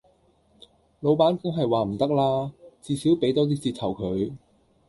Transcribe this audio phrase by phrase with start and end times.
[1.01, 2.51] 老闆梗係話唔得啦，
[2.81, 4.33] 至多俾多 d 折頭佢